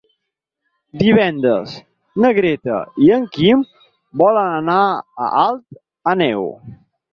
Divendres 1.01 1.75
na 2.23 2.31
Greta 2.39 2.79
i 3.09 3.11
en 3.19 3.29
Guim 3.37 3.63
volen 4.25 4.51
anar 4.65 4.81
a 4.89 5.31
Alt 5.45 5.81
Àneu. 6.17 6.53